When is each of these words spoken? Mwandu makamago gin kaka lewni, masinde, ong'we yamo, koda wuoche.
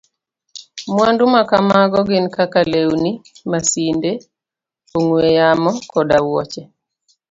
Mwandu 0.93 1.23
makamago 1.33 1.99
gin 2.07 2.25
kaka 2.35 2.61
lewni, 2.71 3.11
masinde, 3.51 4.11
ong'we 4.97 5.23
yamo, 5.37 5.71
koda 5.91 6.17
wuoche. 6.27 6.61